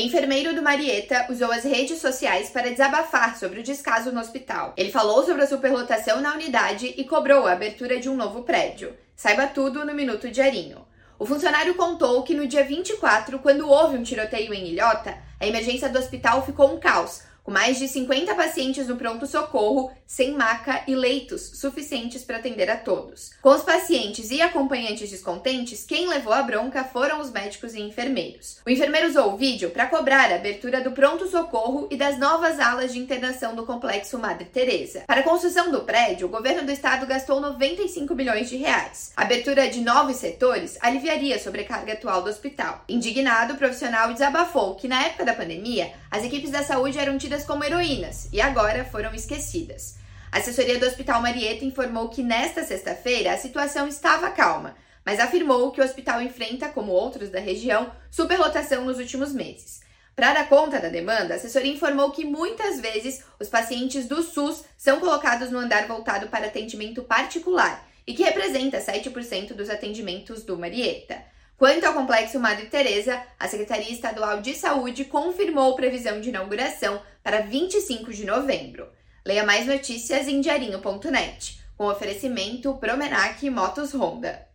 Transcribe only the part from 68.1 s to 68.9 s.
que representa